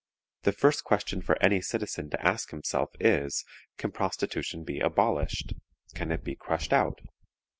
[0.45, 3.45] _The first question for any citizen to ask himself is,
[3.77, 5.53] Can prostitution be abolished;
[5.93, 7.01] can it be crushed out?